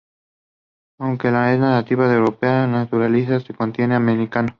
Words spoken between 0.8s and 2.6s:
Aunque es nativa de Europa